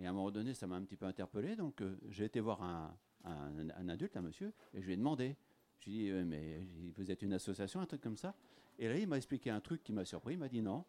[0.00, 2.40] Et à un moment donné, ça m'a un petit peu interpellé, donc euh, j'ai été
[2.40, 5.36] voir un, un- adulte, un monsieur, et je lui ai demandé.
[5.80, 8.34] Je lui ai dit, Euh, mais vous êtes une association, un truc comme ça?
[8.78, 10.34] Et là, il m'a expliqué un truc qui m'a surpris.
[10.34, 10.84] Il m'a dit non.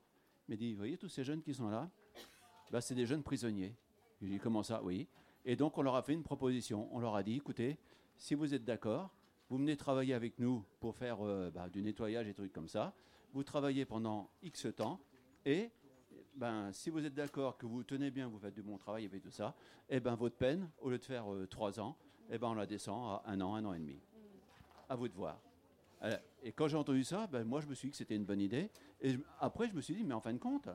[0.48, 1.90] Il m'a dit, vous voyez, tous ces jeunes qui sont là,
[2.72, 3.76] bah, c'est des jeunes prisonniers.
[4.22, 4.84] Je lui ai dit, comment ça?
[4.84, 5.08] Oui.
[5.46, 6.88] Et donc, on leur a fait une proposition.
[6.92, 7.78] On leur a dit, écoutez,
[8.18, 9.12] si vous êtes d'accord,
[9.50, 12.94] vous venez travailler avec nous pour faire euh, bah, du nettoyage et trucs comme ça.
[13.34, 15.00] Vous travaillez pendant X temps.
[15.46, 15.72] Et
[16.36, 19.20] ben, si vous êtes d'accord que vous tenez bien, vous faites du bon travail et
[19.20, 19.56] tout ça,
[19.90, 21.98] et ben, votre peine, au lieu de faire euh, trois ans,
[22.30, 24.00] et ben, on la descend à un an, un an et demi.
[24.88, 25.42] À vous de voir.
[26.04, 28.26] Euh, Et quand j'ai entendu ça, ben, moi je me suis dit que c'était une
[28.26, 28.70] bonne idée.
[29.02, 30.70] Et après, je me suis dit, mais en fin de compte,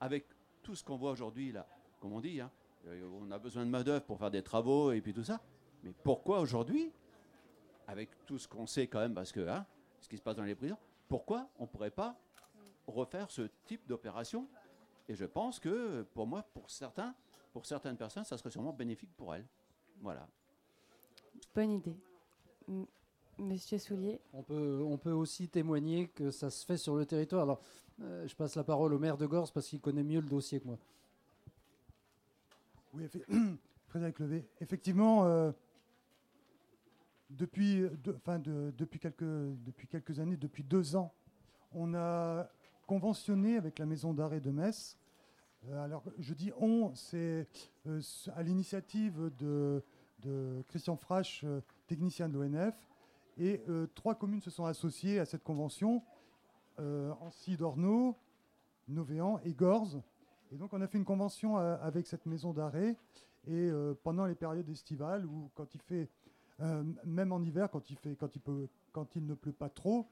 [0.00, 0.26] avec
[0.62, 1.66] tout ce qu'on voit aujourd'hui, là,
[2.00, 2.50] comme on dit, hein,
[2.86, 5.40] on a besoin de main-d'œuvre pour faire des travaux et puis tout ça.
[5.82, 6.92] Mais pourquoi aujourd'hui,
[7.86, 9.66] avec tout ce qu'on sait quand même, parce que hein,
[10.00, 10.78] ce qui se passe dans les prisons,
[11.08, 12.16] pourquoi on ne pourrait pas
[12.86, 14.48] refaire ce type d'opération?
[15.08, 17.14] Et je pense que pour moi, pour certains,
[17.52, 19.46] pour certaines personnes, ça serait sûrement bénéfique pour elles.
[20.00, 20.26] Voilà.
[21.54, 21.96] Bonne idée.
[23.38, 24.20] Monsieur Soulier.
[24.32, 27.42] On peut, on peut aussi témoigner que ça se fait sur le territoire.
[27.42, 27.60] Alors,
[28.00, 30.60] euh, je passe la parole au maire de Gorse parce qu'il connaît mieux le dossier
[30.60, 30.78] que moi.
[32.92, 33.08] Oui,
[33.88, 34.44] Frédéric Levé.
[34.60, 35.50] Effectivement, euh,
[37.30, 37.88] depuis,
[39.00, 41.12] quelques, années, depuis deux ans,
[41.72, 42.50] on a
[42.86, 44.98] conventionné avec la maison d'arrêt de Metz.
[45.68, 47.46] Euh, alors, je dis on, c'est
[48.34, 49.82] à l'initiative de,
[50.68, 51.44] Christian Frasch,
[51.86, 52.76] technicien de l'ONF,
[53.38, 53.62] et
[53.94, 56.02] trois communes se sont associées à cette convention
[56.78, 58.16] euh, Ancy d'Ornaud,
[58.88, 60.00] Novéan et Gorze.
[60.52, 62.96] Et donc on a fait une convention euh, avec cette maison d'arrêt.
[63.48, 66.08] Et euh, pendant les périodes estivales, ou quand il fait,
[67.04, 70.06] même en hiver, quand il, fait, quand, il ne pleut pas trop,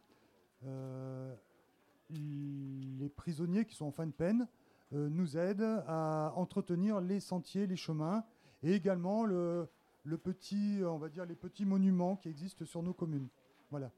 [2.11, 4.49] les prisonniers qui sont en fin de peine
[4.91, 8.25] nous aident à entretenir les sentiers, les chemins,
[8.65, 9.69] et également le,
[10.03, 13.29] le, petit, on va dire, les petits monuments qui existent sur nos communes.
[13.71, 13.93] Voilà.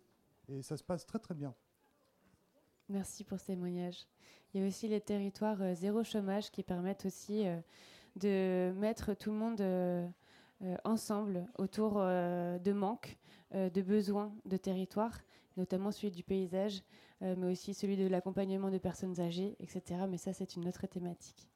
[0.51, 1.55] Et ça se passe très très bien.
[2.89, 4.07] Merci pour ce témoignage.
[4.53, 7.57] Il y a aussi les territoires euh, zéro chômage qui permettent aussi euh,
[8.17, 10.07] de mettre tout le monde euh,
[10.85, 13.19] ensemble autour de manques,
[13.53, 15.19] de besoins de territoire,
[15.57, 16.83] notamment celui du paysage,
[17.21, 20.03] mais aussi celui de l'accompagnement de personnes âgées, etc.
[20.09, 21.49] Mais ça, c'est une autre thématique.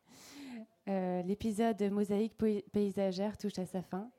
[0.88, 2.34] L'épisode Mosaïque
[2.72, 4.10] paysagère touche à sa fin.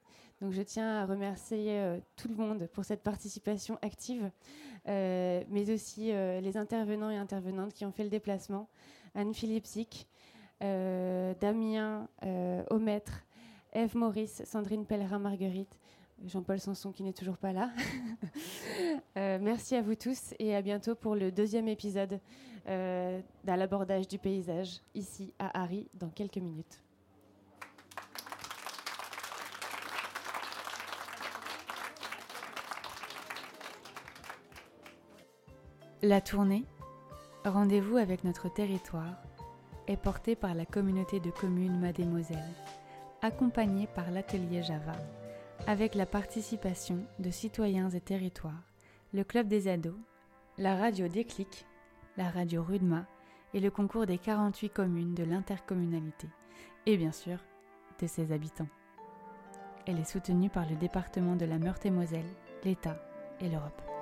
[0.41, 4.29] Donc je tiens à remercier euh, tout le monde pour cette participation active,
[4.87, 8.67] euh, mais aussi euh, les intervenants et intervenantes qui ont fait le déplacement.
[9.15, 10.07] Anne-Philippe Sick,
[10.61, 12.07] Damien
[12.69, 13.23] Aumetre,
[13.73, 15.79] Eve Maurice, Sandrine Pellerin-Marguerite,
[16.25, 17.71] Jean-Paul Sanson qui n'est toujours pas là.
[19.15, 22.19] merci à vous tous et à bientôt pour le deuxième épisode
[22.67, 26.81] euh, l'abordage du paysage ici à Harry dans quelques minutes.
[36.03, 36.63] La tournée
[37.43, 39.15] Rendez-vous avec notre territoire
[39.87, 42.53] est portée par la communauté de communes Mademoiselle,
[43.23, 44.91] accompagnée par l'atelier Java,
[45.65, 48.61] avec la participation de citoyens et territoires,
[49.11, 49.97] le Club des ados,
[50.59, 51.65] la radio Déclic,
[52.15, 53.07] la radio Rudma
[53.55, 56.27] et le concours des 48 communes de l'intercommunalité,
[56.85, 57.39] et bien sûr
[57.99, 58.69] de ses habitants.
[59.87, 62.29] Elle est soutenue par le département de la Meurthe-et-Moselle,
[62.63, 63.01] l'État
[63.39, 63.96] et l'Europe.